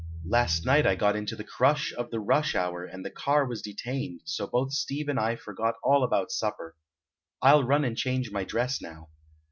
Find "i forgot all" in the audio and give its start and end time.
5.19-6.03